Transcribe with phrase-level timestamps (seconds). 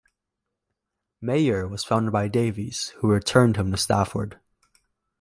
[1.21, 4.39] Major was found by Davies, who returned him to Stafford.